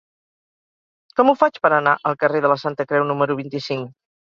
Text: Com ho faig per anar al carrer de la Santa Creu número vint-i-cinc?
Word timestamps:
Com 1.19 1.29
ho 1.29 1.35
faig 1.41 1.61
per 1.67 1.71
anar 1.79 1.95
al 2.13 2.19
carrer 2.25 2.43
de 2.47 2.53
la 2.55 2.59
Santa 2.65 2.89
Creu 2.95 3.09
número 3.13 3.39
vint-i-cinc? 3.45 3.97